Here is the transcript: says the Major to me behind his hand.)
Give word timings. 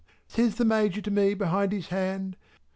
says 0.27 0.55
the 0.55 0.65
Major 0.65 0.99
to 0.99 1.11
me 1.11 1.35
behind 1.35 1.71
his 1.71 1.89
hand.) 1.89 2.35